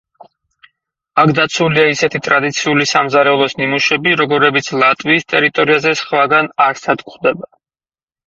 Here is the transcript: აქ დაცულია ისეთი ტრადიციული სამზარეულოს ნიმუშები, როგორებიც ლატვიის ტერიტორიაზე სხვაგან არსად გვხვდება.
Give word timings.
აქ 1.23 1.31
დაცულია 1.39 1.83
ისეთი 1.95 2.21
ტრადიციული 2.27 2.87
სამზარეულოს 2.91 3.53
ნიმუშები, 3.61 4.15
როგორებიც 4.23 4.71
ლატვიის 4.83 5.29
ტერიტორიაზე 5.35 5.93
სხვაგან 6.01 6.53
არსად 6.69 7.05
გვხვდება. 7.11 7.51